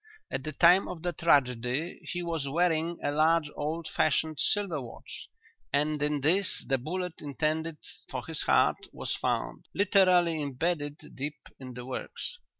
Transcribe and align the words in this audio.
At 0.31 0.43
the 0.43 0.51
time 0.51 0.87
of 0.87 1.03
the 1.03 1.11
tragedy 1.13 1.99
he 2.11 2.23
was 2.23 2.49
wearing 2.49 2.97
a 3.03 3.11
large 3.11 3.51
old 3.55 3.87
fashioned 3.87 4.39
silver 4.39 4.81
watch; 4.81 5.29
and 5.71 6.01
in 6.01 6.21
this 6.21 6.65
the 6.67 6.79
bullet 6.79 7.21
intended 7.21 7.77
for 8.09 8.25
his 8.25 8.41
heart 8.41 8.87
was 8.91 9.15
found, 9.15 9.67
literally 9.75 10.41
embedded 10.41 11.15
deep 11.15 11.37
in 11.59 11.75
the 11.75 11.85
works. 11.85 12.39